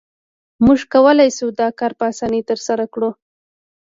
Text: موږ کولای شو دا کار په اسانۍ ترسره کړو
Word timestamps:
موږ 0.65 0.79
کولای 0.93 1.29
شو 1.37 1.47
دا 1.59 1.67
کار 1.79 1.91
په 1.99 2.05
اسانۍ 2.11 2.41
ترسره 2.49 2.85
کړو 2.93 3.09